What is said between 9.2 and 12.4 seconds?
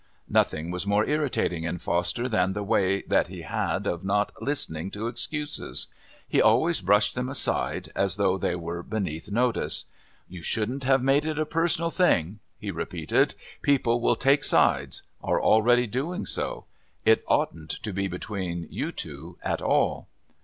notice. "You shouldn't have made it a personal thing,"